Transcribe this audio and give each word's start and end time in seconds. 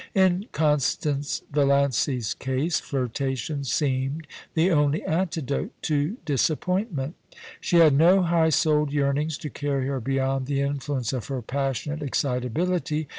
In 0.15 0.47
Constance 0.51 1.43
Valiancy's 1.51 2.33
case 2.33 2.79
flirtation 2.79 3.63
seemed 3.63 4.25
the 4.55 4.71
only 4.71 5.03
antidote 5.03 5.73
to 5.83 6.17
disappointment 6.25 7.13
She 7.59 7.77
had 7.77 7.93
no 7.93 8.23
high 8.23 8.49
souled 8.49 8.91
yearnings 8.91 9.37
to 9.37 9.51
carry 9.51 9.85
her 9.85 9.99
beyond 9.99 10.47
the 10.47 10.61
influence 10.61 11.13
of 11.13 11.27
her 11.27 11.43
passionate 11.43 12.01
excitability. 12.01 13.09